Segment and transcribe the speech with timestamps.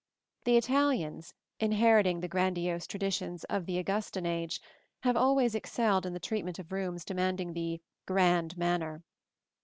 [0.45, 4.59] The Italians, inheriting the grandiose traditions of the Augustan age,
[5.01, 9.03] have always excelled in the treatment of rooms demanding the "grand manner."